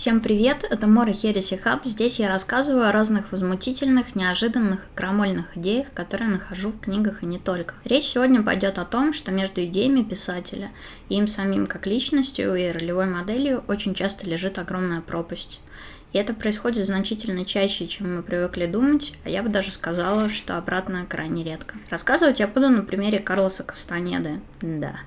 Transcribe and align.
Всем 0.00 0.22
привет, 0.22 0.64
это 0.64 0.86
Мора 0.86 1.12
Хереси 1.12 1.56
Хаб. 1.58 1.84
Здесь 1.84 2.20
я 2.20 2.30
рассказываю 2.30 2.88
о 2.88 2.90
разных 2.90 3.32
возмутительных, 3.32 4.16
неожиданных 4.16 4.86
и 4.86 4.96
крамольных 4.96 5.58
идеях, 5.58 5.92
которые 5.92 6.30
нахожу 6.30 6.70
в 6.70 6.80
книгах 6.80 7.22
и 7.22 7.26
не 7.26 7.38
только. 7.38 7.74
Речь 7.84 8.06
сегодня 8.06 8.42
пойдет 8.42 8.78
о 8.78 8.86
том, 8.86 9.12
что 9.12 9.30
между 9.30 9.62
идеями 9.62 10.02
писателя 10.02 10.70
и 11.10 11.16
им 11.16 11.28
самим 11.28 11.66
как 11.66 11.86
личностью 11.86 12.54
и 12.54 12.70
ролевой 12.70 13.04
моделью 13.04 13.62
очень 13.68 13.92
часто 13.92 14.26
лежит 14.26 14.58
огромная 14.58 15.02
пропасть. 15.02 15.60
И 16.14 16.18
это 16.18 16.32
происходит 16.32 16.86
значительно 16.86 17.44
чаще, 17.44 17.86
чем 17.86 18.16
мы 18.16 18.22
привыкли 18.22 18.64
думать, 18.64 19.12
а 19.26 19.28
я 19.28 19.42
бы 19.42 19.50
даже 19.50 19.70
сказала, 19.70 20.30
что 20.30 20.56
обратно 20.56 21.04
крайне 21.06 21.44
редко. 21.44 21.74
Рассказывать 21.90 22.40
я 22.40 22.48
буду 22.48 22.70
на 22.70 22.84
примере 22.84 23.18
Карлоса 23.18 23.64
Кастанеды. 23.64 24.40
Да, 24.62 25.00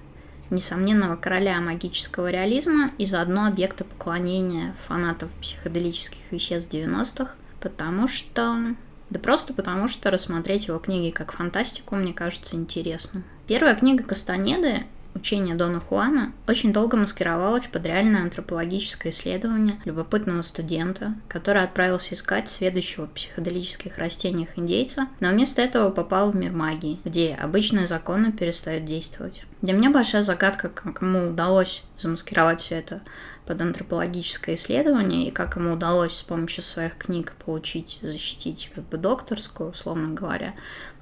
несомненного 0.54 1.16
короля 1.16 1.60
магического 1.60 2.30
реализма 2.30 2.92
и 2.98 3.06
заодно 3.06 3.48
объекта 3.48 3.84
поклонения 3.84 4.76
фанатов 4.88 5.32
психоделических 5.42 6.32
веществ 6.32 6.72
90-х, 6.72 7.32
потому 7.60 8.08
что... 8.08 8.76
Да 9.10 9.20
просто 9.20 9.54
потому, 9.54 9.88
что 9.88 10.10
рассмотреть 10.10 10.68
его 10.68 10.80
книги 10.80 11.12
как 11.12 11.34
фантастику 11.34 11.96
мне 11.96 12.14
кажется 12.14 12.56
интересным. 12.56 13.24
Первая 13.46 13.76
книга 13.76 14.04
Кастанеды 14.04 14.86
учение 15.16 15.56
Дона 15.56 15.80
Хуана 15.80 16.34
очень 16.48 16.74
долго 16.74 16.98
маскировалось 16.98 17.68
под 17.68 17.86
реальное 17.86 18.22
антропологическое 18.22 19.12
исследование 19.12 19.80
любопытного 19.86 20.42
студента, 20.42 21.16
который 21.28 21.64
отправился 21.64 22.16
искать 22.16 22.50
следующего 22.50 23.06
в 23.06 23.12
психоделических 23.12 23.98
растениях 23.98 24.58
индейца, 24.58 25.08
но 25.20 25.30
вместо 25.30 25.62
этого 25.62 25.90
попал 25.90 26.32
в 26.32 26.36
мир 26.36 26.52
магии, 26.52 27.00
где 27.04 27.36
обычные 27.36 27.88
законы 27.88 28.32
перестают 28.32 28.86
действовать. 28.86 29.44
Для 29.62 29.74
меня 29.74 29.92
большая 29.92 30.24
загадка, 30.24 30.70
как 30.70 31.02
ему 31.02 31.30
удалось 31.30 31.84
замаскировать 31.98 32.60
все 32.60 32.76
это 32.76 33.02
под 33.46 33.62
антропологическое 33.62 34.56
исследование 34.56 35.28
и 35.28 35.32
как 35.32 35.56
ему 35.56 35.74
удалось 35.74 36.18
с 36.18 36.24
помощью 36.24 36.64
своих 36.64 36.98
книг 36.98 37.34
получить, 37.46 38.00
защитить 38.02 38.72
как 38.74 38.86
бы 38.86 38.98
докторскую, 38.98 39.72
условно 39.72 40.14
говоря, 40.14 40.54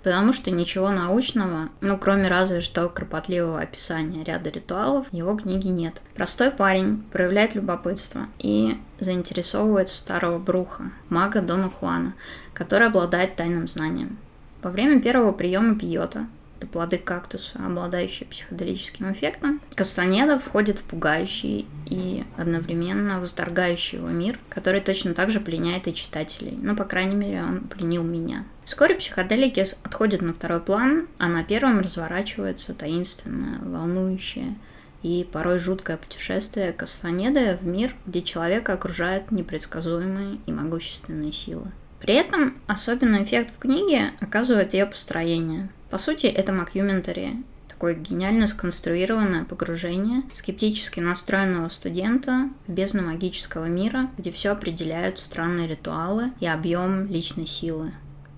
потому 0.03 0.33
что 0.33 0.52
ничего 0.52 0.89
научного, 0.89 1.69
ну, 1.81 1.97
кроме 1.97 2.27
разве 2.27 2.61
что 2.61 2.89
кропотливого 2.89 3.59
описания 3.59 4.23
ряда 4.23 4.49
ритуалов, 4.49 5.07
в 5.09 5.13
его 5.13 5.35
книге 5.35 5.69
нет. 5.69 6.02
Простой 6.16 6.52
парень 6.52 7.03
проявляет 7.11 7.55
любопытство 7.55 8.27
и 8.39 8.77
заинтересовывается 8.99 9.97
старого 9.97 10.39
бруха, 10.39 10.91
мага 11.09 11.41
Дона 11.41 11.69
Хуана, 11.69 12.13
который 12.53 12.88
обладает 12.88 13.35
тайным 13.35 13.67
знанием. 13.67 14.17
Во 14.61 14.69
время 14.69 15.02
первого 15.02 15.31
приема 15.31 15.77
пьета 15.77 16.27
это 16.62 16.67
плоды 16.67 17.00
кактуса, 17.00 17.59
обладающие 17.66 18.28
психоделическим 18.30 19.12
эффектом, 19.12 19.59
Кастанеда 19.76 20.38
входит 20.38 20.78
в 20.78 20.84
пугающий 20.84 21.66
и 21.88 22.23
одновременно 22.38 23.20
восторгающий 23.20 23.98
его 23.98 24.09
мир, 24.09 24.38
который 24.48 24.80
точно 24.80 25.16
так 25.16 25.31
же 25.31 25.40
пленяет 25.40 25.88
и 25.88 25.94
читателей. 25.94 26.56
Ну, 26.62 26.76
по 26.76 26.86
крайней 26.86 27.16
мере, 27.16 27.42
он 27.42 27.62
пленил 27.62 28.03
меня. 28.03 28.45
Вскоре 28.64 28.94
психоделики 28.94 29.66
отходят 29.84 30.22
на 30.22 30.34
второй 30.34 30.59
план, 30.59 31.08
а 31.18 31.28
на 31.28 31.44
первом 31.44 31.80
разворачивается 31.80 32.75
таинственное, 32.75 33.59
волнующее 33.59 34.56
и 35.02 35.28
порой 35.31 35.58
жуткое 35.58 35.98
путешествие 35.98 36.73
Кастанеды 36.73 37.58
в 37.59 37.66
мир, 37.66 37.96
где 38.06 38.22
человека 38.22 38.73
окружают 38.73 39.31
непредсказуемые 39.31 40.38
и 40.46 40.52
могущественные 40.52 41.34
силы. 41.34 41.72
При 42.00 42.14
этом 42.14 42.56
особенный 42.68 43.23
эффект 43.23 43.52
в 43.52 43.58
книге 43.58 44.12
оказывает 44.20 44.75
ее 44.75 44.86
построение– 44.86 45.70
по 45.92 45.97
сути, 45.97 46.25
это 46.28 46.53
макюментари, 46.53 47.44
такое 47.67 47.95
гениально 47.95 48.47
сконструированное 48.47 49.44
погружение 49.44 50.23
скептически 50.34 51.02
настроенного 51.02 51.67
студента 51.67 52.50
в 52.66 52.72
бездну 52.72 53.03
магического 53.03 53.66
мира, 53.66 54.09
где 54.17 54.31
все 54.31 54.52
определяют 54.52 55.19
странные 55.19 55.67
ритуалы 55.67 56.31
и 56.39 56.47
объем 56.47 57.08
личной 57.08 57.45
силы. 57.45 57.92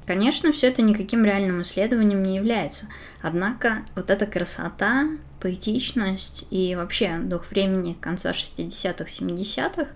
Конечно, 0.08 0.52
все 0.52 0.68
это 0.68 0.82
никаким 0.82 1.24
реальным 1.24 1.62
исследованием 1.62 2.24
не 2.24 2.36
является, 2.36 2.88
однако 3.22 3.86
вот 3.96 4.10
эта 4.10 4.26
красота, 4.26 5.08
поэтичность 5.40 6.46
и 6.50 6.76
вообще 6.76 7.20
дух 7.20 7.52
времени 7.52 7.96
конца 8.02 8.32
60-х, 8.32 9.06
70-х 9.06 9.92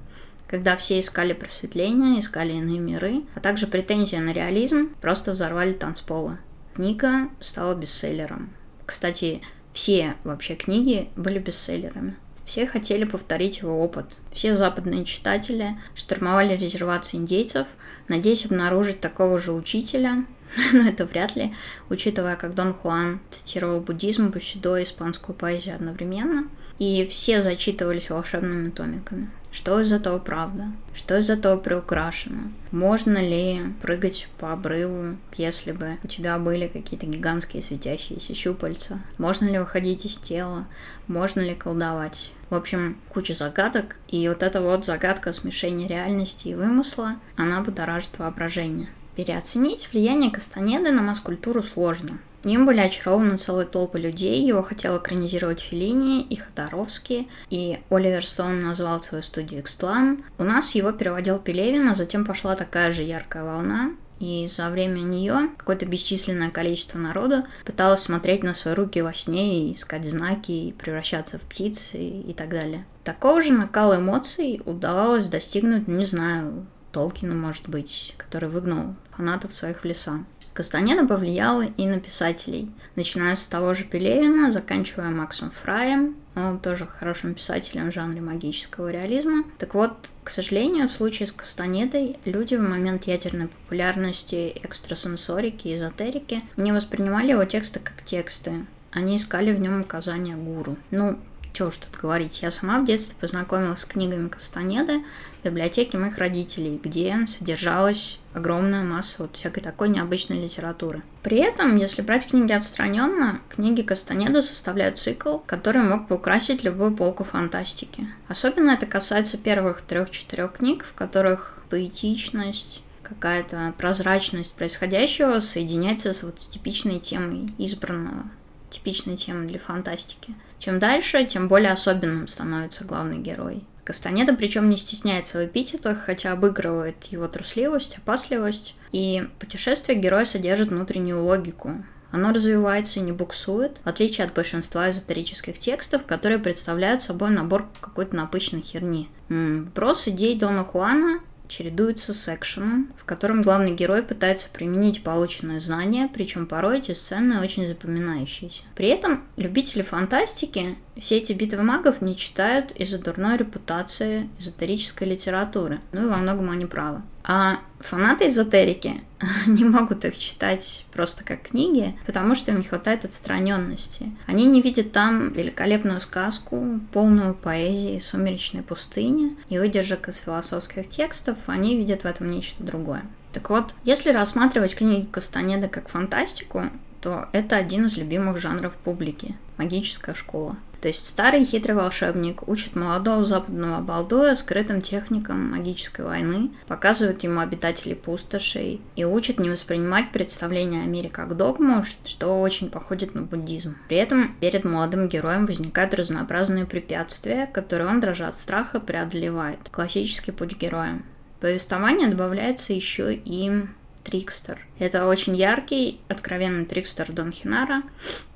когда 0.47 0.77
все 0.77 0.99
искали 0.99 1.33
просветления, 1.33 2.19
искали 2.19 2.53
иные 2.53 2.79
миры, 2.79 3.23
а 3.35 3.41
также 3.41 3.67
претензии 3.67 4.15
на 4.15 4.31
реализм, 4.31 4.95
просто 5.01 5.31
взорвали 5.31 5.73
танцполы. 5.73 6.37
Книга 6.77 7.29
стала 7.39 7.73
бестселлером. 7.73 8.51
Кстати, 8.85 9.41
все 9.73 10.15
вообще 10.23 10.53
книги 10.53 11.09
были 11.15 11.39
бестселлерами. 11.39 12.15
Все 12.45 12.67
хотели 12.67 13.03
повторить 13.03 13.57
его 13.57 13.83
опыт. 13.83 14.19
Все 14.31 14.55
западные 14.55 15.03
читатели 15.03 15.75
штурмовали 15.95 16.55
резервации 16.55 17.17
индейцев, 17.17 17.67
надеясь 18.07 18.45
обнаружить 18.45 19.01
такого 19.01 19.39
же 19.39 19.53
учителя, 19.53 20.23
но 20.71 20.87
это 20.87 21.07
вряд 21.07 21.35
ли, 21.35 21.55
учитывая, 21.89 22.35
как 22.35 22.53
Дон 22.53 22.75
Хуан 22.75 23.21
цитировал 23.31 23.79
буддизм, 23.79 24.29
бусидо 24.29 24.77
и 24.77 24.83
испанскую 24.83 25.35
поэзию 25.35 25.77
одновременно, 25.77 26.47
и 26.77 27.07
все 27.07 27.41
зачитывались 27.41 28.11
волшебными 28.11 28.69
томиками. 28.69 29.31
Что 29.51 29.79
из 29.79 29.91
этого 29.91 30.19
правда? 30.19 30.65
Что 30.93 31.17
из 31.17 31.29
этого 31.29 31.57
приукрашено? 31.57 32.51
Можно 32.71 33.17
ли 33.17 33.73
прыгать 33.81 34.27
по 34.39 34.53
обрыву, 34.53 35.17
если 35.35 35.71
бы 35.71 35.97
у 36.03 36.07
тебя 36.07 36.37
были 36.37 36.67
какие-то 36.67 37.05
гигантские 37.05 37.63
светящиеся 37.63 38.33
щупальца? 38.33 38.99
Можно 39.17 39.45
ли 39.45 39.59
выходить 39.59 40.05
из 40.05 40.17
тела? 40.17 40.67
Можно 41.07 41.41
ли 41.41 41.55
колдовать? 41.55 42.31
В 42.49 42.55
общем, 42.55 42.97
куча 43.09 43.33
загадок, 43.33 43.97
и 44.07 44.27
вот 44.29 44.41
эта 44.41 44.61
вот 44.61 44.85
загадка 44.85 45.31
смешения 45.33 45.87
реальности 45.87 46.47
и 46.47 46.55
вымысла, 46.55 47.15
она 47.35 47.61
будоражит 47.61 48.19
воображение. 48.19 48.89
Переоценить 49.17 49.89
влияние 49.91 50.29
Кастанеды 50.29 50.91
на 50.91 51.01
масс-культуру 51.01 51.63
сложно. 51.63 52.19
Им 52.43 52.67
были 52.67 52.81
очарованы 52.81 53.37
целые 53.37 53.65
толпы 53.65 53.97
людей, 53.97 54.45
его 54.45 54.61
хотел 54.61 54.95
экранизировать 54.99 55.59
Феллини 55.59 56.21
и 56.21 56.35
Ходоровский, 56.35 57.27
и 57.49 57.79
Оливер 57.89 58.23
Стоун 58.23 58.59
назвал 58.59 59.01
свою 59.01 59.23
студию 59.23 59.61
«Экстлан». 59.61 60.23
У 60.37 60.43
нас 60.43 60.75
его 60.75 60.91
переводил 60.91 61.39
Пелевин, 61.39 61.89
а 61.89 61.95
затем 61.95 62.25
пошла 62.25 62.55
такая 62.55 62.91
же 62.91 63.01
яркая 63.01 63.43
волна, 63.43 63.93
и 64.19 64.47
за 64.47 64.69
время 64.69 64.99
нее 64.99 65.49
какое-то 65.57 65.87
бесчисленное 65.87 66.51
количество 66.51 66.99
народа 66.99 67.47
пыталось 67.65 68.01
смотреть 68.01 68.43
на 68.43 68.53
свои 68.53 68.75
руки 68.75 69.01
во 69.01 69.15
сне 69.15 69.67
и 69.67 69.73
искать 69.73 70.05
знаки, 70.05 70.51
и 70.51 70.73
превращаться 70.73 71.39
в 71.39 71.41
птиц 71.41 71.95
и, 71.95 72.21
и 72.21 72.33
так 72.33 72.49
далее. 72.49 72.85
Такого 73.03 73.41
же 73.41 73.51
накала 73.51 73.97
эмоций 73.97 74.61
удавалось 74.65 75.27
достигнуть, 75.27 75.87
ну, 75.87 75.97
не 75.97 76.05
знаю, 76.05 76.67
Толкина, 76.91 77.35
может 77.35 77.69
быть, 77.69 78.15
который 78.17 78.49
выгнал 78.49 78.95
фанатов 79.11 79.53
своих 79.53 79.81
в 79.81 79.85
леса. 79.85 80.23
Кастанеда 80.53 81.05
повлияла 81.05 81.65
и 81.65 81.85
на 81.85 81.99
писателей, 81.99 82.71
начиная 82.95 83.35
с 83.35 83.47
того 83.47 83.75
же 83.75 83.83
Пелевина, 83.83 84.49
заканчивая 84.49 85.11
Максом 85.11 85.51
Фраем, 85.51 86.15
он 86.35 86.59
тоже 86.59 86.87
хорошим 86.87 87.35
писателем 87.35 87.91
в 87.91 87.93
жанре 87.93 88.21
магического 88.21 88.89
реализма. 88.89 89.43
Так 89.59 89.75
вот, 89.75 89.93
к 90.23 90.31
сожалению, 90.31 90.87
в 90.87 90.91
случае 90.91 91.27
с 91.27 91.31
Кастанедой 91.31 92.17
люди 92.25 92.55
в 92.55 92.61
момент 92.61 93.05
ядерной 93.05 93.49
популярности 93.49 94.51
экстрасенсорики, 94.63 95.75
эзотерики 95.75 96.41
не 96.57 96.71
воспринимали 96.71 97.31
его 97.31 97.45
тексты 97.45 97.79
как 97.79 98.03
тексты. 98.03 98.65
Они 98.91 99.17
искали 99.17 99.53
в 99.53 99.59
нем 99.59 99.81
указания 99.81 100.35
гуру. 100.35 100.75
Ну, 100.89 101.19
что 101.53 101.67
уж 101.67 101.77
тут 101.77 101.99
говорить, 101.99 102.41
я 102.41 102.51
сама 102.51 102.79
в 102.79 102.85
детстве 102.85 103.15
познакомилась 103.19 103.81
с 103.81 103.85
книгами 103.85 104.27
Кастанеды 104.27 105.03
в 105.41 105.45
библиотеке 105.45 105.97
моих 105.97 106.17
родителей, 106.17 106.79
где 106.81 107.25
содержалась 107.27 108.19
огромная 108.33 108.83
масса 108.83 109.23
вот 109.23 109.35
всякой 109.35 109.61
такой 109.61 109.89
необычной 109.89 110.41
литературы. 110.41 111.01
При 111.23 111.37
этом, 111.37 111.75
если 111.77 112.01
брать 112.01 112.27
книги 112.27 112.51
отстраненно, 112.51 113.41
книги 113.49 113.81
Кастанеды 113.81 114.41
составляют 114.41 114.97
цикл, 114.97 115.39
который 115.39 115.81
мог 115.81 116.07
бы 116.07 116.15
украсить 116.15 116.63
любую 116.63 116.95
полку 116.95 117.23
фантастики. 117.23 118.07
Особенно 118.27 118.71
это 118.71 118.85
касается 118.85 119.37
первых 119.37 119.81
трех-четырех 119.81 120.53
книг, 120.53 120.85
в 120.85 120.93
которых 120.93 121.63
поэтичность, 121.69 122.83
какая-то 123.03 123.73
прозрачность 123.77 124.53
происходящего 124.53 125.39
соединяется 125.39 126.13
с 126.13 126.23
вот 126.23 126.41
с 126.41 126.47
типичной 126.47 126.99
темой 126.99 127.47
избранного 127.57 128.25
типичной 128.69 129.15
темой 129.15 129.47
для 129.47 129.59
фантастики. 129.59 130.35
Чем 130.59 130.79
дальше, 130.79 131.23
тем 131.25 131.47
более 131.47 131.71
особенным 131.71 132.27
становится 132.27 132.83
главный 132.83 133.19
герой. 133.19 133.63
Кастанеда 133.83 134.33
причем 134.33 134.67
не 134.67 134.75
стесняется 134.75 135.37
в 135.37 135.45
эпитетах, 135.45 135.99
хотя 135.99 136.33
обыгрывает 136.33 137.01
его 137.05 137.27
трусливость, 137.27 137.97
опасливость. 137.97 138.75
И 138.91 139.27
путешествие 139.39 139.97
героя 139.97 140.25
содержит 140.25 140.69
внутреннюю 140.69 141.23
логику. 141.23 141.83
Оно 142.11 142.33
развивается 142.33 142.99
и 142.99 143.03
не 143.03 143.11
буксует, 143.11 143.79
в 143.83 143.87
отличие 143.87 144.25
от 144.25 144.33
большинства 144.33 144.89
эзотерических 144.89 145.59
текстов, 145.59 146.05
которые 146.05 146.39
представляют 146.39 147.01
собой 147.01 147.29
набор 147.29 147.67
какой-то 147.79 148.15
напыщенной 148.15 148.61
херни. 148.61 149.09
Вопрос 149.29 150.07
идей 150.07 150.37
Дона 150.37 150.63
Хуана 150.63 151.19
чередуется 151.47 152.13
с 152.13 152.33
экшеном, 152.33 152.91
в 152.97 153.05
котором 153.05 153.41
главный 153.41 153.73
герой 153.73 154.03
пытается 154.03 154.49
применить 154.49 155.03
полученные 155.03 155.59
знания, 155.59 156.09
причем 156.13 156.45
порой 156.47 156.79
эти 156.79 156.93
сцены 156.93 157.41
очень 157.41 157.67
запоминающиеся. 157.67 158.63
При 158.75 158.87
этом 158.87 159.23
любители 159.35 159.81
фантастики 159.81 160.77
все 160.99 161.17
эти 161.17 161.33
битвы 161.33 161.63
магов 161.63 162.01
не 162.01 162.15
читают 162.15 162.71
из-за 162.71 162.97
дурной 162.97 163.37
репутации 163.37 164.29
эзотерической 164.39 165.07
литературы. 165.07 165.79
Ну 165.91 166.05
и 166.05 166.09
во 166.09 166.17
многом 166.17 166.49
они 166.49 166.65
правы. 166.65 167.01
А 167.29 167.59
фанаты 167.81 168.27
эзотерики 168.27 169.03
не 169.47 169.65
могут 169.65 170.05
их 170.05 170.17
читать 170.17 170.85
просто 170.93 171.25
как 171.25 171.49
книги, 171.49 171.93
потому 172.05 172.35
что 172.35 172.51
им 172.51 172.59
не 172.59 172.63
хватает 172.63 173.03
отстраненности. 173.03 174.15
Они 174.27 174.45
не 174.45 174.61
видят 174.61 174.93
там 174.93 175.33
великолепную 175.33 175.99
сказку, 175.99 176.79
полную 176.93 177.35
поэзии 177.35 177.99
сумеречной 177.99 178.63
пустыни 178.63 179.35
и 179.49 179.59
выдержек 179.59 180.07
из 180.07 180.17
философских 180.17 180.87
текстов, 180.87 181.37
они 181.47 181.75
видят 181.75 182.03
в 182.03 182.05
этом 182.05 182.31
нечто 182.31 182.63
другое. 182.63 183.03
Так 183.33 183.49
вот, 183.49 183.75
если 183.83 184.11
рассматривать 184.11 184.75
книги 184.75 185.05
Кастанеда 185.05 185.67
как 185.67 185.89
фантастику, 185.89 186.71
то 187.01 187.27
это 187.33 187.57
один 187.57 187.85
из 187.85 187.97
любимых 187.97 188.39
жанров 188.39 188.73
публики– 188.83 189.35
магическая 189.57 190.15
школа. 190.15 190.55
То 190.81 190.87
есть 190.87 191.07
старый 191.07 191.43
хитрый 191.43 191.75
волшебник 191.75 192.47
учит 192.47 192.75
молодого 192.75 193.23
западного 193.23 193.81
балдуя 193.81 194.35
скрытым 194.35 194.81
техникам 194.81 195.51
магической 195.51 196.05
войны, 196.05 196.51
показывает 196.67 197.23
ему 197.23 197.39
обитателей 197.39 197.95
пустошей 197.95 198.81
и 198.95 199.03
учит 199.03 199.39
не 199.39 199.49
воспринимать 199.49 200.11
представление 200.11 200.83
о 200.83 200.87
мире 200.87 201.09
как 201.09 201.35
догму, 201.35 201.83
что 201.83 202.39
очень 202.41 202.69
походит 202.69 203.15
на 203.15 203.23
буддизм. 203.23 203.75
При 203.87 203.97
этом 203.97 204.35
перед 204.39 204.65
молодым 204.65 205.07
героем 205.07 205.45
возникают 205.45 205.93
разнообразные 205.93 206.65
препятствия, 206.65 207.47
которые 207.47 207.89
он, 207.89 207.99
дрожа 207.99 208.27
от 208.27 208.37
страха, 208.37 208.79
преодолевает. 208.79 209.59
Классический 209.71 210.31
путь 210.31 210.57
героя. 210.57 211.01
повествование 211.39 212.07
добавляется 212.07 212.73
еще 212.73 213.13
и 213.13 213.65
Трикстер. 214.07 214.65
Это 214.79 215.05
очень 215.05 215.35
яркий, 215.35 215.99
откровенный 216.07 216.65
Трикстер 216.65 217.11
Дон 217.11 217.33
Хинара, 217.33 217.83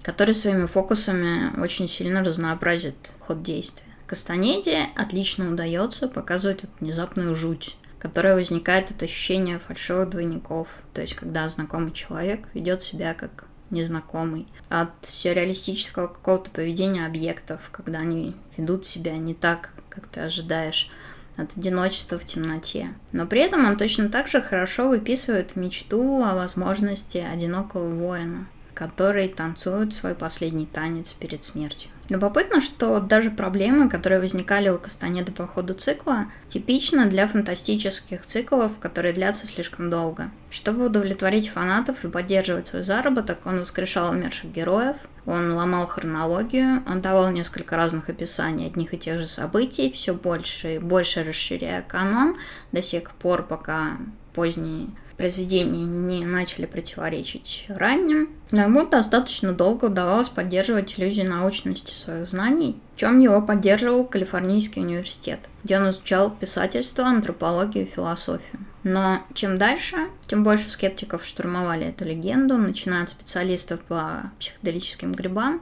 который 0.04 0.34
своими 0.34 0.66
фокусами 0.66 1.58
очень 1.62 1.88
сильно 1.88 2.24
разнообразит 2.24 2.96
ход 3.20 3.42
действия. 3.42 3.86
Кастанеде 4.12 4.90
отлично 4.98 5.50
удается 5.50 6.10
показывать 6.10 6.64
вот 6.64 6.72
внезапную 6.82 7.34
жуть, 7.34 7.78
которая 7.98 8.36
возникает 8.36 8.92
от 8.92 9.02
ощущения 9.02 9.58
фальшивых 9.58 10.10
двойников, 10.10 10.68
то 10.94 11.00
есть 11.00 11.16
когда 11.16 11.48
знакомый 11.48 11.94
человек 11.94 12.50
ведет 12.54 12.82
себя 12.82 13.14
как 13.14 13.46
незнакомый, 13.70 14.48
от 14.68 14.92
сюрреалистического 15.04 16.08
какого-то 16.08 16.52
поведения 16.52 17.06
объектов, 17.06 17.70
когда 17.72 18.00
они 18.00 18.36
ведут 18.58 18.86
себя 18.86 19.16
не 19.16 19.34
так, 19.34 19.72
как 19.88 20.08
ты 20.08 20.20
ожидаешь, 20.20 20.90
от 21.38 21.58
одиночества 21.58 22.18
в 22.18 22.26
темноте. 22.26 22.94
Но 23.12 23.26
при 23.26 23.42
этом 23.42 23.66
он 23.66 23.78
точно 23.78 24.10
так 24.10 24.28
же 24.28 24.42
хорошо 24.42 24.90
выписывает 24.90 25.56
мечту 25.56 26.24
о 26.24 26.36
возможности 26.36 27.18
одинокого 27.18 27.90
воина, 27.90 28.48
который 28.82 29.28
танцует 29.28 29.94
свой 29.94 30.16
последний 30.16 30.66
танец 30.66 31.14
перед 31.14 31.44
смертью. 31.44 31.92
Любопытно, 32.10 32.62
что 32.62 33.00
даже 33.00 33.30
проблемы, 33.30 33.90
которые 33.90 34.20
возникали 34.20 34.70
у 34.70 34.80
Кастанеда 34.80 35.32
по 35.32 35.46
ходу 35.46 35.76
цикла, 35.76 36.26
типичны 36.48 37.06
для 37.06 37.28
фантастических 37.28 38.26
циклов, 38.26 38.80
которые 38.80 39.14
длятся 39.14 39.46
слишком 39.46 39.92
долго. 39.92 40.32
Чтобы 40.50 40.88
удовлетворить 40.88 41.50
фанатов 41.50 42.04
и 42.04 42.10
поддерживать 42.10 42.66
свой 42.66 42.82
заработок, 42.82 43.46
он 43.46 43.60
воскрешал 43.60 44.10
умерших 44.10 44.52
героев, 44.52 44.96
он 45.28 45.52
ломал 45.52 45.86
хронологию, 45.86 46.82
он 46.88 47.02
давал 47.02 47.30
несколько 47.30 47.76
разных 47.76 48.10
описаний 48.10 48.66
одних 48.66 48.96
и 48.96 48.98
тех 48.98 49.20
же 49.20 49.28
событий, 49.28 49.92
все 49.92 50.16
больше 50.16 50.78
и 50.78 50.80
больше 50.80 51.24
расширяя 51.24 51.84
канон 51.84 52.36
до 52.72 52.82
сих 52.82 53.12
пор, 53.12 53.44
пока 53.44 53.98
поздние 54.34 54.88
произведения 55.16 55.86
не 55.86 56.26
начали 56.26 56.66
противоречить 56.66 57.66
ранним, 57.68 58.30
но 58.52 58.64
ему 58.64 58.86
достаточно 58.86 59.54
долго 59.54 59.86
удавалось 59.86 60.30
поддерживать 60.30 60.98
иллюзию 60.98 61.30
научности 61.30 61.94
своих 61.94 62.26
знаний, 62.26 62.80
в 62.96 63.00
чем 63.00 63.20
его 63.20 63.42
поддерживал 63.42 64.06
Калифорнийский 64.06 64.82
университет, 64.82 65.40
где 65.64 65.78
он 65.78 65.90
изучал 65.90 66.32
писательство, 66.32 67.06
антропологию 67.06 67.86
и 67.86 67.90
философию. 67.90 68.66
Но 68.84 69.24
чем 69.34 69.58
дальше, 69.58 69.98
тем 70.28 70.44
больше 70.44 70.70
скептиков 70.70 71.26
штурмовали 71.26 71.88
эту 71.88 72.06
легенду, 72.06 72.58
начиная 72.58 73.04
от 73.04 73.10
специалистов 73.10 73.80
по 73.82 74.32
психоделическим 74.40 75.12
грибам 75.12 75.62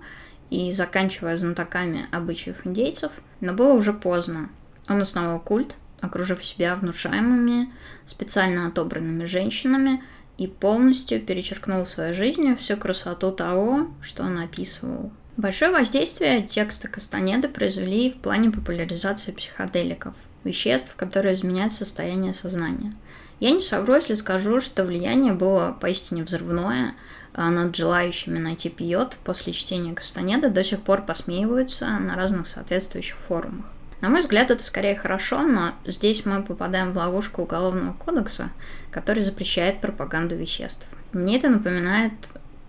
и 0.49 0.71
заканчивая 0.71 1.37
знатоками 1.37 2.07
обычаев 2.11 2.65
индейцев, 2.65 3.11
но 3.41 3.53
было 3.53 3.73
уже 3.73 3.93
поздно. 3.93 4.49
Он 4.87 5.01
основал 5.01 5.39
культ, 5.39 5.75
окружив 6.01 6.43
себя 6.43 6.75
внушаемыми, 6.75 7.71
специально 8.05 8.67
отобранными 8.67 9.25
женщинами 9.25 10.03
и 10.37 10.47
полностью 10.47 11.21
перечеркнул 11.21 11.85
своей 11.85 12.13
жизнью 12.13 12.55
всю 12.55 12.77
красоту 12.77 13.31
того, 13.31 13.89
что 14.01 14.23
он 14.23 14.39
описывал. 14.39 15.11
Большое 15.39 15.71
воздействие 15.71 16.43
текста 16.43 16.89
Кастанеды 16.89 17.47
произвели 17.47 18.11
в 18.11 18.17
плане 18.17 18.51
популяризации 18.51 19.31
психоделиков, 19.31 20.13
веществ, 20.43 20.95
которые 20.95 21.33
изменяют 21.33 21.71
состояние 21.71 22.33
сознания. 22.33 22.93
Я 23.39 23.51
не 23.51 23.61
совру, 23.61 23.95
если 23.95 24.15
скажу, 24.15 24.59
что 24.59 24.83
влияние 24.83 25.31
было 25.31 25.77
поистине 25.79 26.23
взрывное, 26.23 26.95
а 27.33 27.49
над 27.49 27.73
желающими 27.73 28.37
найти 28.37 28.67
пьет 28.67 29.15
после 29.23 29.53
чтения 29.53 29.93
Кастанеда 29.93 30.49
до 30.49 30.61
сих 30.61 30.81
пор 30.81 31.05
посмеиваются 31.05 31.87
на 31.87 32.15
разных 32.15 32.47
соответствующих 32.47 33.15
форумах. 33.15 33.65
На 34.01 34.09
мой 34.09 34.21
взгляд, 34.21 34.49
это 34.49 34.63
скорее 34.63 34.95
хорошо, 34.95 35.41
но 35.41 35.73
здесь 35.85 36.25
мы 36.25 36.41
попадаем 36.41 36.91
в 36.91 36.97
ловушку 36.97 37.41
Уголовного 37.41 37.93
кодекса, 37.93 38.49
который 38.91 39.23
запрещает 39.23 39.81
пропаганду 39.81 40.35
веществ. 40.35 40.87
Мне 41.11 41.37
это 41.37 41.49
напоминает 41.49 42.13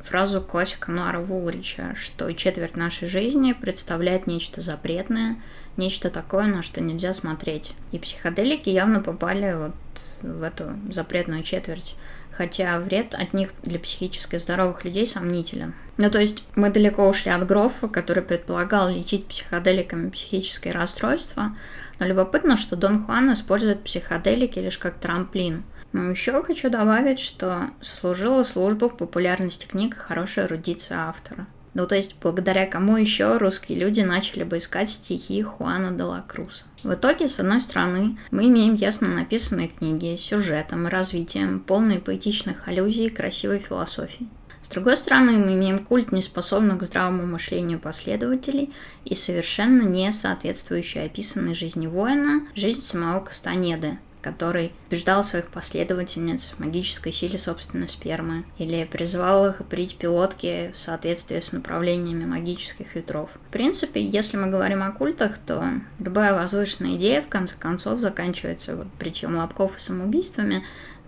фразу 0.00 0.40
классика 0.40 0.90
Нуара 0.90 1.20
Вулрича, 1.20 1.94
что 1.94 2.32
четверть 2.32 2.76
нашей 2.76 3.06
жизни 3.06 3.52
представляет 3.52 4.26
нечто 4.26 4.60
запретное, 4.60 5.36
нечто 5.76 6.10
такое, 6.10 6.46
на 6.46 6.62
что 6.62 6.80
нельзя 6.80 7.12
смотреть. 7.12 7.72
И 7.92 7.98
психоделики 7.98 8.70
явно 8.70 9.00
попали 9.00 9.54
вот 9.54 9.74
в 10.22 10.42
эту 10.42 10.76
запретную 10.90 11.42
четверть 11.42 11.96
хотя 12.32 12.78
вред 12.78 13.14
от 13.14 13.34
них 13.34 13.50
для 13.62 13.78
психически 13.78 14.38
здоровых 14.38 14.84
людей 14.84 15.06
сомнителен. 15.06 15.74
Ну, 15.98 16.10
то 16.10 16.18
есть 16.18 16.44
мы 16.54 16.70
далеко 16.70 17.06
ушли 17.06 17.30
от 17.30 17.46
Грофа, 17.46 17.88
который 17.88 18.22
предполагал 18.22 18.88
лечить 18.88 19.26
психоделиками 19.26 20.10
психические 20.10 20.72
расстройства, 20.72 21.54
но 21.98 22.06
любопытно, 22.06 22.56
что 22.56 22.76
Дон 22.76 23.04
Хуан 23.04 23.32
использует 23.32 23.84
психоделики 23.84 24.58
лишь 24.58 24.78
как 24.78 24.94
трамплин. 24.94 25.64
Но 25.92 26.10
еще 26.10 26.42
хочу 26.42 26.70
добавить, 26.70 27.18
что 27.18 27.70
служила 27.82 28.42
службу 28.44 28.88
в 28.88 28.96
популярности 28.96 29.66
книг 29.66 29.98
хорошая 29.98 30.46
эрудиция 30.46 30.98
автора. 30.98 31.46
Ну, 31.72 31.86
то 31.86 31.94
есть, 31.94 32.16
благодаря 32.20 32.66
кому 32.66 32.96
еще 32.96 33.36
русские 33.36 33.78
люди 33.78 34.00
начали 34.00 34.42
бы 34.42 34.58
искать 34.58 34.90
стихи 34.90 35.40
Хуана 35.42 35.92
де 35.92 36.02
ла 36.02 36.24
Круса. 36.26 36.66
В 36.82 36.92
итоге, 36.92 37.28
с 37.28 37.38
одной 37.38 37.60
стороны, 37.60 38.18
мы 38.30 38.46
имеем 38.48 38.74
ясно 38.74 39.08
написанные 39.08 39.68
книги 39.68 40.16
с 40.16 40.20
сюжетом 40.20 40.86
и 40.86 40.90
развитием, 40.90 41.60
полные 41.60 42.00
поэтичных 42.00 42.66
аллюзий 42.66 43.06
и 43.06 43.10
красивой 43.10 43.60
философии. 43.60 44.28
С 44.62 44.68
другой 44.68 44.96
стороны, 44.96 45.32
мы 45.32 45.54
имеем 45.54 45.78
культ 45.78 46.12
неспособных 46.12 46.78
к 46.78 46.82
здравому 46.82 47.26
мышлению 47.26 47.78
последователей 47.78 48.72
и 49.04 49.14
совершенно 49.14 49.82
не 49.82 50.12
соответствующую 50.12 51.06
описанной 51.06 51.54
жизни 51.54 51.86
воина, 51.86 52.46
жизнь 52.54 52.82
самого 52.82 53.20
Кастанеды, 53.20 53.98
который 54.20 54.72
убеждал 54.88 55.22
своих 55.22 55.46
последовательниц 55.46 56.50
в 56.50 56.58
магической 56.60 57.12
силе 57.12 57.38
собственной 57.38 57.88
спермы 57.88 58.44
или 58.58 58.84
призывал 58.84 59.46
их 59.46 59.62
брить 59.66 59.96
пилотки 59.96 60.70
в 60.72 60.76
соответствии 60.76 61.40
с 61.40 61.52
направлениями 61.52 62.24
магических 62.24 62.94
ветров. 62.94 63.30
В 63.48 63.52
принципе, 63.52 64.04
если 64.04 64.36
мы 64.36 64.48
говорим 64.48 64.82
о 64.82 64.92
культах, 64.92 65.38
то 65.38 65.64
любая 65.98 66.34
возвышенная 66.34 66.96
идея 66.96 67.22
в 67.22 67.28
конце 67.28 67.56
концов 67.56 68.00
заканчивается 68.00 68.76
вот 68.76 68.86
бритьем 68.98 69.36
лобков 69.36 69.76
и 69.76 69.80
самоубийствами, 69.80 70.64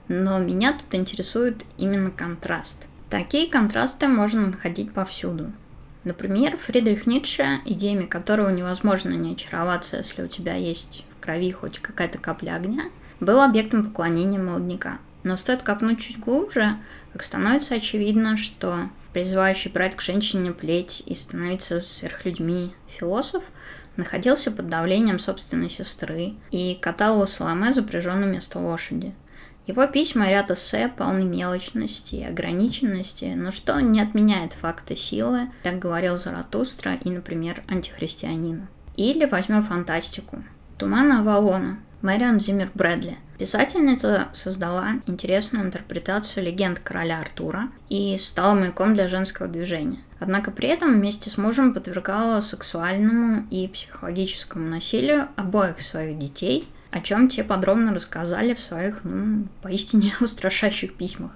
но 0.08 0.38
меня 0.38 0.72
тут 0.72 0.94
интересует 0.94 1.64
именно 1.76 2.10
контраст. 2.10 2.86
Такие 3.10 3.50
контрасты 3.50 4.08
можно 4.08 4.46
находить 4.46 4.92
повсюду. 4.92 5.52
Например, 6.04 6.56
Фридрих 6.56 7.06
Ницше, 7.06 7.60
идеями 7.64 8.06
которого 8.06 8.48
невозможно 8.48 9.10
не 9.10 9.34
очароваться, 9.34 9.98
если 9.98 10.22
у 10.22 10.26
тебя 10.26 10.54
есть 10.54 11.04
в 11.16 11.22
крови 11.22 11.52
хоть 11.52 11.78
какая-то 11.78 12.18
капля 12.18 12.56
огня– 12.56 12.90
был 13.22 13.40
объектом 13.40 13.84
поклонения 13.84 14.40
молодняка. 14.40 14.98
Но 15.22 15.36
стоит 15.36 15.62
копнуть 15.62 16.00
чуть 16.00 16.18
глубже, 16.18 16.76
как 17.12 17.22
становится 17.22 17.76
очевидно, 17.76 18.36
что 18.36 18.90
призывающий 19.12 19.70
брать 19.70 19.94
к 19.94 20.02
женщине 20.02 20.50
плеть 20.50 21.02
и 21.06 21.14
становиться 21.14 21.80
сверхлюдьми 21.80 22.72
философ 22.88 23.44
находился 23.96 24.50
под 24.50 24.68
давлением 24.68 25.20
собственной 25.20 25.70
сестры 25.70 26.32
и 26.50 26.76
катал 26.80 27.20
у 27.20 27.26
Соломе 27.26 27.72
запряженное 27.72 28.26
место 28.26 28.58
лошади. 28.58 29.14
Его 29.68 29.86
письма 29.86 30.26
и 30.26 30.30
ряд 30.30 30.50
эссе 30.50 30.88
полны 30.88 31.22
мелочности 31.22 32.16
и 32.16 32.24
ограниченности, 32.24 33.34
но 33.36 33.52
что 33.52 33.78
не 33.78 34.00
отменяет 34.00 34.54
факты 34.54 34.96
силы, 34.96 35.50
так 35.62 35.78
говорил 35.78 36.16
Заратустра 36.16 36.94
и, 36.94 37.10
например, 37.10 37.62
антихристианина. 37.68 38.66
Или 38.96 39.24
возьмем 39.26 39.62
фантастику. 39.62 40.42
Туман 40.78 41.12
Авалона 41.12 41.78
Мэрион 42.02 42.40
Зиммер 42.40 42.68
Брэдли. 42.74 43.16
Писательница 43.38 44.28
создала 44.32 44.94
интересную 45.06 45.64
интерпретацию 45.64 46.44
легенд 46.44 46.80
короля 46.80 47.20
Артура 47.20 47.68
и 47.88 48.16
стала 48.18 48.54
маяком 48.54 48.94
для 48.94 49.06
женского 49.06 49.46
движения. 49.46 50.00
Однако 50.18 50.50
при 50.50 50.68
этом 50.68 50.94
вместе 50.94 51.30
с 51.30 51.38
мужем 51.38 51.72
подвергала 51.72 52.40
сексуальному 52.40 53.46
и 53.50 53.68
психологическому 53.68 54.68
насилию 54.68 55.28
обоих 55.36 55.80
своих 55.80 56.18
детей, 56.18 56.68
о 56.90 57.00
чем 57.00 57.28
те 57.28 57.44
подробно 57.44 57.94
рассказали 57.94 58.54
в 58.54 58.60
своих, 58.60 59.04
ну, 59.04 59.46
поистине 59.62 60.12
устрашающих 60.20 60.94
письмах. 60.94 61.30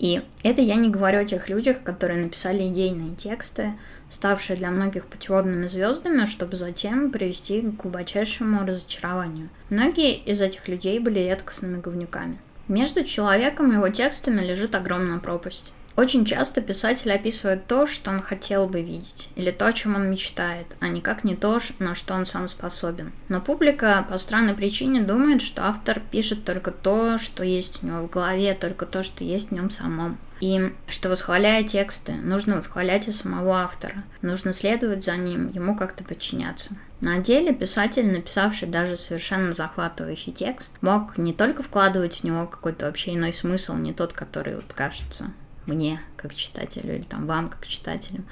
И 0.00 0.22
это 0.42 0.62
я 0.62 0.76
не 0.76 0.88
говорю 0.88 1.20
о 1.20 1.24
тех 1.26 1.50
людях, 1.50 1.82
которые 1.82 2.24
написали 2.24 2.66
идейные 2.66 3.14
тексты, 3.14 3.74
ставшие 4.08 4.56
для 4.56 4.70
многих 4.70 5.06
путеводными 5.06 5.66
звездами, 5.66 6.24
чтобы 6.24 6.56
затем 6.56 7.10
привести 7.10 7.60
к 7.60 7.76
глубочайшему 7.76 8.66
разочарованию. 8.66 9.50
Многие 9.68 10.16
из 10.16 10.40
этих 10.40 10.68
людей 10.68 10.98
были 11.00 11.18
редкостными 11.18 11.82
говнюками. 11.82 12.38
Между 12.66 13.04
человеком 13.04 13.72
и 13.72 13.74
его 13.74 13.90
текстами 13.90 14.40
лежит 14.40 14.74
огромная 14.74 15.18
пропасть. 15.18 15.74
Очень 15.96 16.24
часто 16.24 16.60
писатель 16.60 17.12
описывает 17.12 17.66
то, 17.66 17.86
что 17.86 18.10
он 18.10 18.20
хотел 18.20 18.66
бы 18.66 18.80
видеть, 18.80 19.28
или 19.34 19.50
то, 19.50 19.66
о 19.66 19.72
чем 19.72 19.96
он 19.96 20.10
мечтает, 20.10 20.66
а 20.80 20.88
никак 20.88 21.24
не 21.24 21.36
то, 21.36 21.58
на 21.78 21.94
что 21.94 22.14
он 22.14 22.24
сам 22.24 22.48
способен. 22.48 23.12
Но 23.28 23.40
публика 23.40 24.06
по 24.08 24.16
странной 24.16 24.54
причине 24.54 25.02
думает, 25.02 25.42
что 25.42 25.66
автор 25.66 26.00
пишет 26.10 26.44
только 26.44 26.70
то, 26.70 27.18
что 27.18 27.42
есть 27.42 27.82
у 27.82 27.86
него 27.86 28.02
в 28.02 28.10
голове, 28.10 28.54
только 28.54 28.86
то, 28.86 29.02
что 29.02 29.24
есть 29.24 29.50
в 29.50 29.52
нем 29.52 29.68
самом. 29.68 30.18
И 30.40 30.72
что 30.88 31.10
восхваляя 31.10 31.64
тексты, 31.64 32.12
нужно 32.12 32.56
восхвалять 32.56 33.08
и 33.08 33.12
самого 33.12 33.60
автора. 33.60 34.04
Нужно 34.22 34.54
следовать 34.54 35.04
за 35.04 35.16
ним, 35.16 35.48
ему 35.48 35.76
как-то 35.76 36.02
подчиняться. 36.02 36.70
На 37.02 37.18
деле 37.18 37.52
писатель, 37.52 38.10
написавший 38.10 38.68
даже 38.68 38.96
совершенно 38.96 39.52
захватывающий 39.52 40.32
текст, 40.32 40.74
мог 40.80 41.18
не 41.18 41.34
только 41.34 41.62
вкладывать 41.62 42.20
в 42.20 42.24
него 42.24 42.46
какой-то 42.46 42.86
вообще 42.86 43.14
иной 43.14 43.34
смысл, 43.34 43.74
не 43.74 43.92
тот, 43.92 44.14
который 44.14 44.54
вот 44.54 44.72
кажется 44.74 45.30
мне 45.70 46.00
как 46.16 46.34
читателю 46.34 46.96
или 46.96 47.02
там 47.02 47.26
вам 47.26 47.48
как 47.48 47.66
читателям, 47.66 48.26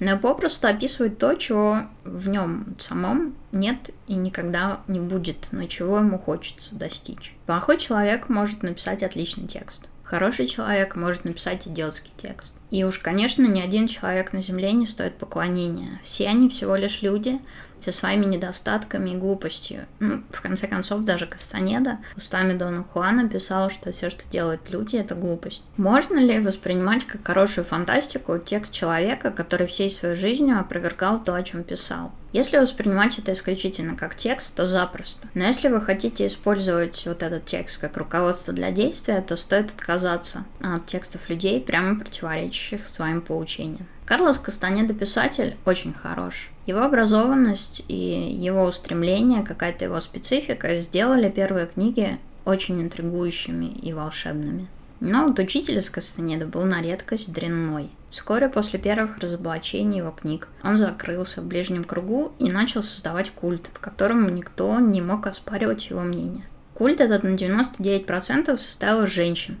но 0.00 0.18
попросту 0.18 0.68
описывает 0.68 1.18
то, 1.18 1.34
чего 1.34 1.82
в 2.04 2.28
нем 2.28 2.76
самом 2.78 3.34
нет 3.52 3.90
и 4.06 4.14
никогда 4.14 4.80
не 4.88 5.00
будет, 5.00 5.48
но 5.50 5.64
чего 5.66 5.98
ему 5.98 6.18
хочется 6.18 6.74
достичь. 6.74 7.34
Плохой 7.46 7.78
человек 7.78 8.28
может 8.28 8.62
написать 8.62 9.02
отличный 9.02 9.46
текст. 9.46 9.88
Хороший 10.02 10.46
человек 10.46 10.96
может 10.96 11.24
написать 11.24 11.66
идиотский 11.66 12.12
текст. 12.16 12.54
И 12.70 12.84
уж, 12.84 12.98
конечно, 12.98 13.46
ни 13.46 13.60
один 13.60 13.86
человек 13.88 14.32
на 14.32 14.42
Земле 14.42 14.72
не 14.72 14.86
стоит 14.86 15.14
поклонения. 15.14 16.00
Все 16.02 16.28
они 16.28 16.48
всего 16.48 16.76
лишь 16.76 17.02
люди, 17.02 17.40
со 17.84 17.92
своими 17.92 18.24
недостатками 18.24 19.10
и 19.10 19.16
глупостью. 19.16 19.86
Ну, 20.00 20.22
в 20.30 20.40
конце 20.40 20.66
концов, 20.66 21.04
даже 21.04 21.26
Кастанеда 21.26 21.98
устами 22.16 22.56
Дона 22.56 22.82
Хуана 22.82 23.28
писал, 23.28 23.68
что 23.68 23.92
все, 23.92 24.08
что 24.08 24.22
делают 24.30 24.70
люди, 24.70 24.96
это 24.96 25.14
глупость. 25.14 25.64
Можно 25.76 26.18
ли 26.18 26.40
воспринимать 26.40 27.04
как 27.04 27.26
хорошую 27.26 27.64
фантастику 27.66 28.38
текст 28.38 28.72
человека, 28.72 29.30
который 29.30 29.66
всей 29.66 29.90
своей 29.90 30.14
жизнью 30.14 30.58
опровергал 30.58 31.22
то, 31.22 31.34
о 31.34 31.42
чем 31.42 31.62
писал? 31.62 32.12
Если 32.32 32.58
воспринимать 32.58 33.18
это 33.18 33.32
исключительно 33.32 33.96
как 33.96 34.16
текст, 34.16 34.56
то 34.56 34.66
запросто. 34.66 35.28
Но 35.34 35.44
если 35.44 35.68
вы 35.68 35.80
хотите 35.80 36.26
использовать 36.26 37.04
вот 37.06 37.22
этот 37.22 37.44
текст 37.44 37.80
как 37.80 37.96
руководство 37.96 38.52
для 38.52 38.72
действия, 38.72 39.20
то 39.20 39.36
стоит 39.36 39.70
отказаться 39.70 40.44
от 40.60 40.84
текстов 40.86 41.28
людей, 41.28 41.60
прямо 41.60 42.00
противоречащих 42.00 42.53
своим 42.84 43.20
поучениям. 43.20 43.86
Карлос 44.06 44.38
Кастанеда 44.38 44.94
писатель 44.94 45.56
очень 45.64 45.92
хорош. 45.92 46.50
Его 46.66 46.80
образованность 46.80 47.84
и 47.88 47.94
его 47.94 48.64
устремление, 48.64 49.42
какая-то 49.42 49.84
его 49.84 50.00
специфика 50.00 50.76
сделали 50.76 51.30
первые 51.30 51.66
книги 51.66 52.18
очень 52.44 52.80
интригующими 52.82 53.66
и 53.66 53.92
волшебными. 53.92 54.68
Но 55.00 55.26
вот 55.26 55.38
учитель 55.38 55.78
из 55.78 55.90
Кастанеда 55.90 56.46
был 56.46 56.64
на 56.64 56.80
редкость 56.80 57.32
дрянной. 57.32 57.90
Вскоре 58.10 58.48
после 58.48 58.78
первых 58.78 59.18
разоблачений 59.18 59.98
его 59.98 60.12
книг 60.12 60.48
он 60.62 60.76
закрылся 60.76 61.40
в 61.40 61.46
ближнем 61.46 61.84
кругу 61.84 62.32
и 62.38 62.50
начал 62.50 62.82
создавать 62.82 63.30
культ, 63.30 63.68
в 63.72 63.80
котором 63.80 64.34
никто 64.34 64.78
не 64.78 65.02
мог 65.02 65.26
оспаривать 65.26 65.90
его 65.90 66.00
мнение. 66.00 66.44
Культ 66.74 67.00
этот 67.00 67.22
на 67.24 67.34
99% 67.34 68.56
состоял 68.58 69.02
из 69.02 69.10
женщин 69.10 69.58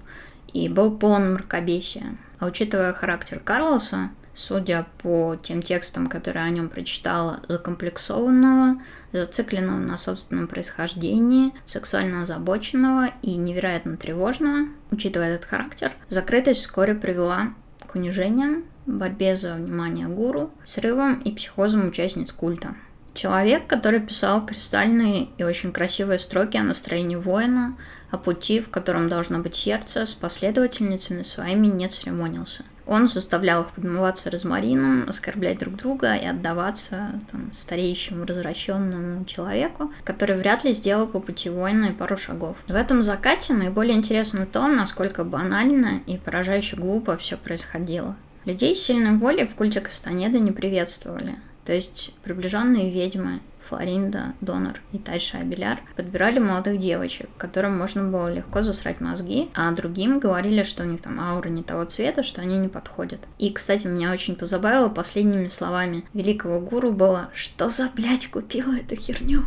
и 0.54 0.68
был 0.68 0.96
полон 0.96 1.34
мракобесия. 1.34 2.16
А 2.38 2.46
учитывая 2.46 2.94
характер 2.94 3.40
Карлоса, 3.44 4.10
судя 4.32 4.86
по 5.02 5.36
тем 5.42 5.62
текстам, 5.62 6.06
которые 6.06 6.44
о 6.44 6.50
нем 6.50 6.68
прочитала, 6.68 7.40
закомплексованного, 7.48 8.80
зацикленного 9.12 9.78
на 9.78 9.96
собственном 9.96 10.46
происхождении, 10.46 11.52
сексуально 11.66 12.22
озабоченного 12.22 13.10
и 13.22 13.36
невероятно 13.36 13.96
тревожного. 13.96 14.68
Учитывая 14.90 15.34
этот 15.34 15.46
характер, 15.46 15.92
закрытость 16.08 16.60
вскоре 16.60 16.94
привела 16.94 17.54
к 17.86 17.94
унижениям, 17.94 18.64
борьбе 18.86 19.36
за 19.36 19.54
внимание 19.54 20.06
гуру, 20.06 20.50
срывам 20.64 21.20
и 21.20 21.32
психозам 21.32 21.88
участниц 21.88 22.32
культа. 22.32 22.74
Человек, 23.14 23.68
который 23.68 24.00
писал 24.00 24.44
кристальные 24.44 25.28
и 25.38 25.44
очень 25.44 25.72
красивые 25.72 26.18
строки 26.18 26.56
о 26.56 26.64
настроении 26.64 27.14
воина, 27.14 27.76
о 28.10 28.18
пути, 28.18 28.58
в 28.58 28.70
котором 28.70 29.08
должно 29.08 29.38
быть 29.38 29.54
сердце, 29.54 30.04
с 30.04 30.14
последовательницами 30.14 31.22
своими 31.22 31.68
не 31.68 31.86
церемонился. 31.86 32.64
Он 32.86 33.08
заставлял 33.08 33.62
их 33.62 33.70
подмываться 33.70 34.30
розмарином, 34.30 35.08
оскорблять 35.08 35.58
друг 35.58 35.76
друга 35.76 36.16
и 36.16 36.26
отдаваться 36.26 37.12
там, 37.30 37.52
стареющему, 37.52 38.26
развращенному 38.26 39.24
человеку, 39.24 39.92
который 40.04 40.36
вряд 40.36 40.64
ли 40.64 40.72
сделал 40.72 41.06
по 41.06 41.20
пути 41.20 41.48
воина 41.48 41.86
и 41.86 41.92
пару 41.92 42.16
шагов. 42.16 42.56
В 42.66 42.74
этом 42.74 43.02
закате 43.02 43.54
наиболее 43.54 43.96
интересно 43.96 44.44
то, 44.44 44.66
насколько 44.66 45.24
банально 45.24 46.02
и 46.06 46.18
поражающе 46.18 46.76
глупо 46.76 47.16
все 47.16 47.36
происходило. 47.36 48.16
Людей 48.44 48.74
с 48.74 48.82
сильной 48.82 49.16
волей 49.16 49.46
в 49.46 49.54
культе 49.54 49.80
Кастанеда 49.80 50.38
не 50.38 50.50
приветствовали. 50.50 51.36
То 51.64 51.72
есть 51.72 52.14
приближенные 52.22 52.90
ведьмы 52.90 53.40
Флоринда, 53.60 54.34
Донор 54.42 54.80
и 54.92 54.98
Тайша 54.98 55.38
Абеляр 55.38 55.80
подбирали 55.96 56.38
молодых 56.38 56.78
девочек, 56.78 57.30
которым 57.38 57.78
можно 57.78 58.04
было 58.04 58.32
легко 58.32 58.60
засрать 58.60 59.00
мозги, 59.00 59.48
а 59.54 59.72
другим 59.72 60.18
говорили, 60.18 60.62
что 60.62 60.82
у 60.82 60.86
них 60.86 61.00
там 61.00 61.18
аура 61.18 61.48
не 61.48 61.62
того 61.62 61.84
цвета, 61.84 62.22
что 62.22 62.42
они 62.42 62.58
не 62.58 62.68
подходят. 62.68 63.20
И, 63.38 63.50
кстати, 63.50 63.86
меня 63.86 64.12
очень 64.12 64.36
позабавило 64.36 64.88
последними 64.88 65.48
словами 65.48 66.04
великого 66.12 66.60
гуру 66.60 66.92
было 66.92 67.30
«Что 67.32 67.70
за 67.70 67.88
блядь 67.94 68.28
купила 68.28 68.74
эту 68.74 68.96
херню?» 68.96 69.44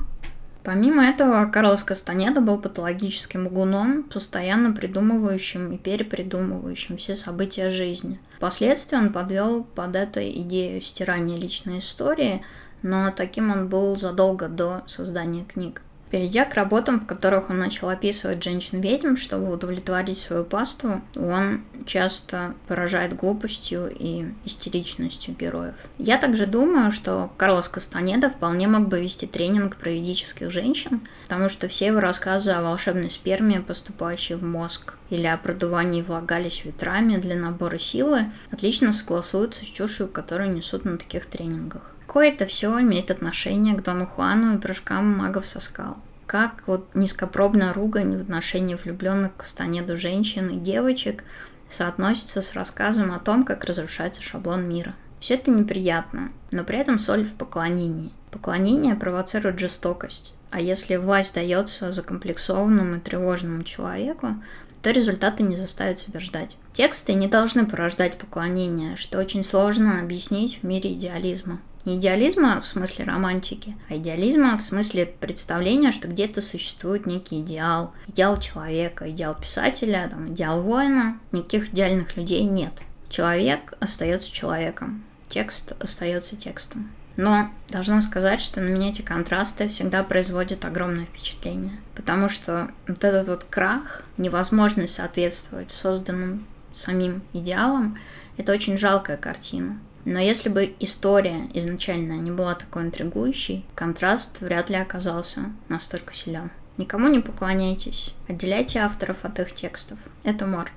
Помимо 0.64 1.06
этого, 1.06 1.46
Карлос 1.46 1.84
Кастанеда 1.84 2.42
был 2.42 2.58
патологическим 2.58 3.48
лгуном, 3.48 4.04
постоянно 4.04 4.74
придумывающим 4.74 5.72
и 5.72 5.78
перепридумывающим 5.78 6.98
все 6.98 7.16
события 7.16 7.70
жизни. 7.70 8.20
Впоследствии 8.38 8.98
он 8.98 9.14
подвел 9.14 9.64
под 9.64 9.96
это 9.96 10.30
идею 10.30 10.82
стирания 10.82 11.38
личной 11.38 11.80
истории, 11.80 12.44
но 12.82 13.12
таким 13.12 13.52
он 13.52 13.70
был 13.70 13.96
задолго 13.96 14.48
до 14.48 14.84
создания 14.88 15.46
книг. 15.46 15.82
Перейдя 16.10 16.46
к 16.46 16.54
работам, 16.54 17.02
в 17.02 17.06
которых 17.06 17.50
он 17.50 17.60
начал 17.60 17.90
описывать 17.90 18.44
женщин-ведьм, 18.44 19.16
чтобы 19.18 19.52
удовлетворить 19.52 20.18
свою 20.18 20.46
паству, 20.46 21.02
он 21.16 21.64
часто 21.86 22.54
поражает 22.68 23.16
глупостью 23.16 23.92
и 23.94 24.26
истеричностью 24.46 25.36
героев. 25.36 25.76
Я 25.98 26.18
также 26.18 26.46
думаю, 26.46 26.92
что 26.92 27.32
Карлос 27.38 27.68
Кастанеда 27.68 28.30
вполне 28.30 28.68
мог 28.68 28.88
бы 28.88 29.02
вести 29.02 29.28
тренинг 29.28 29.76
про 29.76 29.92
ведических 29.92 30.50
женщин, 30.50 31.02
потому 31.24 31.50
что 31.50 31.68
все 31.68 31.88
его 31.88 32.00
рассказы 32.00 32.52
о 32.52 32.62
волшебной 32.62 33.10
сперме, 33.10 33.60
поступающей 33.60 34.36
в 34.36 34.44
мозг, 34.44 34.96
или 35.10 35.26
о 35.26 35.38
продувании 35.38 36.02
влагалищ 36.02 36.66
ветрами 36.66 37.16
для 37.16 37.36
набора 37.36 37.78
силы, 37.78 38.26
отлично 38.52 38.92
согласуются 38.92 39.64
с 39.64 39.68
чушью, 39.68 40.08
которую 40.08 40.54
несут 40.54 40.86
на 40.86 40.98
таких 40.98 41.26
тренингах. 41.26 41.97
Какое 42.18 42.32
это 42.32 42.48
все 42.48 42.82
имеет 42.82 43.12
отношение 43.12 43.76
к 43.76 43.84
Дону 43.84 44.08
Хуану 44.08 44.56
и 44.56 44.60
прыжкам 44.60 45.06
магов 45.06 45.46
со 45.46 45.60
скал? 45.60 45.98
Как 46.26 46.64
вот 46.66 46.90
низкопробная 46.96 47.74
ругань 47.74 48.18
в 48.18 48.22
отношении 48.24 48.74
влюбленных 48.74 49.36
к 49.36 49.42
Кастанеду 49.42 49.96
женщин 49.98 50.50
и 50.50 50.56
девочек 50.56 51.24
соотносится 51.70 52.42
с 52.42 52.56
рассказом 52.56 53.12
о 53.12 53.20
том, 53.20 53.44
как 53.44 53.66
разрушается 53.66 54.24
шаблон 54.24 54.68
мира. 54.68 54.96
Все 55.20 55.36
это 55.36 55.52
неприятно, 55.52 56.32
но 56.52 56.64
при 56.64 56.80
этом 56.80 56.98
соль 56.98 57.24
в 57.24 57.34
поклонении. 57.34 58.12
Поклонение 58.32 58.96
провоцирует 58.96 59.60
жестокость, 59.60 60.34
а 60.50 60.60
если 60.60 60.96
власть 60.96 61.36
дается 61.36 61.92
закомплексованному 61.92 62.96
и 62.96 63.00
тревожному 63.00 63.62
человеку, 63.62 64.38
то 64.82 64.90
результаты 64.90 65.44
не 65.44 65.56
заставят 65.56 66.00
себя 66.00 66.20
ждать. 66.20 66.58
Тексты 66.74 67.14
не 67.14 67.28
должны 67.28 67.68
порождать 67.68 68.18
поклонение, 68.18 68.96
что 68.96 69.20
очень 69.20 69.44
сложно 69.44 70.00
объяснить 70.00 70.64
в 70.64 70.64
мире 70.64 70.94
идеализма. 70.94 71.60
Не 71.88 71.96
идеализма 71.96 72.60
в 72.60 72.68
смысле 72.68 73.06
романтики, 73.06 73.74
а 73.88 73.96
идеализма 73.96 74.58
в 74.58 74.62
смысле 74.62 75.06
представления, 75.06 75.92
что 75.92 76.10
где-то 76.10 76.42
существует 76.42 77.06
некий 77.06 77.40
идеал. 77.40 77.94
Идеал 78.08 78.42
человека, 78.42 79.10
идеал 79.10 79.36
писателя, 79.36 80.10
там, 80.12 80.28
идеал 80.34 80.62
воина. 80.62 81.18
Никаких 81.32 81.70
идеальных 81.70 82.18
людей 82.18 82.44
нет. 82.44 82.74
Человек 83.08 83.76
остается 83.80 84.30
человеком. 84.30 85.06
Текст 85.30 85.82
остается 85.82 86.36
текстом. 86.36 86.92
Но 87.16 87.52
должна 87.70 88.02
сказать, 88.02 88.42
что 88.42 88.60
на 88.60 88.68
меня 88.68 88.90
эти 88.90 89.02
контрасты 89.02 89.70
всегда 89.70 90.04
производят 90.04 90.66
огромное 90.66 91.06
впечатление. 91.06 91.80
Потому 91.96 92.28
что 92.28 92.70
вот 92.90 93.02
этот 93.02 93.30
вот 93.30 93.46
крах, 93.46 94.04
невозможность 94.18 94.96
соответствовать 94.96 95.72
созданным 95.72 96.48
самим 96.74 97.22
идеалам, 97.32 97.98
это 98.36 98.52
очень 98.52 98.78
жалкая 98.78 99.16
картина. 99.16 99.80
Но 100.10 100.20
если 100.20 100.48
бы 100.48 100.74
история 100.80 101.50
изначально 101.54 102.14
не 102.14 102.32
была 102.32 102.56
такой 102.56 102.84
интригующей, 102.84 103.66
контраст 103.76 104.40
вряд 104.40 104.70
ли 104.70 104.78
оказался 104.78 105.52
настолько 105.68 106.14
силен. 106.14 106.50
Никому 106.78 107.10
не 107.10 107.20
поклоняйтесь, 107.20 108.14
отделяйте 108.30 108.80
авторов 108.80 109.26
от 109.26 109.38
их 109.42 109.54
текстов. 109.54 110.00
Это 110.24 110.46
Мор. 110.46 110.72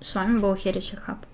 С 0.00 0.14
вами 0.14 0.38
был 0.38 0.54
Хереси 0.54 0.96
Хаб. 0.96 1.26